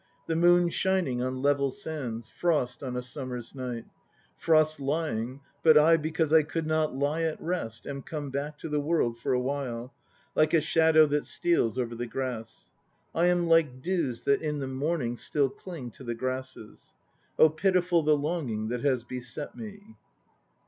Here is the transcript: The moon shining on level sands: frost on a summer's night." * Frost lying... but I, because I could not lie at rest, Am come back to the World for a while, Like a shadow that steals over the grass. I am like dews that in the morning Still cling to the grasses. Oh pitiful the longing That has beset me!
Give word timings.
The 0.25 0.35
moon 0.35 0.69
shining 0.69 1.21
on 1.21 1.43
level 1.43 1.69
sands: 1.69 2.27
frost 2.27 2.81
on 2.81 2.97
a 2.97 3.03
summer's 3.03 3.53
night." 3.53 3.85
* 4.15 4.35
Frost 4.35 4.79
lying... 4.79 5.41
but 5.61 5.77
I, 5.77 5.95
because 5.95 6.33
I 6.33 6.41
could 6.41 6.65
not 6.65 6.95
lie 6.95 7.21
at 7.21 7.39
rest, 7.39 7.85
Am 7.85 8.01
come 8.01 8.31
back 8.31 8.57
to 8.57 8.67
the 8.67 8.79
World 8.79 9.19
for 9.19 9.31
a 9.33 9.39
while, 9.39 9.93
Like 10.35 10.55
a 10.55 10.59
shadow 10.59 11.05
that 11.05 11.27
steals 11.27 11.77
over 11.77 11.93
the 11.93 12.07
grass. 12.07 12.71
I 13.13 13.27
am 13.27 13.45
like 13.47 13.83
dews 13.83 14.23
that 14.23 14.41
in 14.41 14.57
the 14.57 14.67
morning 14.67 15.17
Still 15.17 15.51
cling 15.51 15.91
to 15.91 16.03
the 16.03 16.15
grasses. 16.15 16.93
Oh 17.37 17.49
pitiful 17.51 18.01
the 18.01 18.17
longing 18.17 18.69
That 18.69 18.81
has 18.81 19.03
beset 19.03 19.55
me! 19.55 19.97